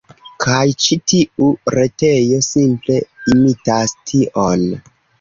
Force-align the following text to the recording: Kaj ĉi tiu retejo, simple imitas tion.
Kaj 0.45 0.61
ĉi 0.85 0.97
tiu 1.11 1.51
retejo, 1.77 2.41
simple 2.49 2.99
imitas 3.37 3.99
tion. 4.03 4.71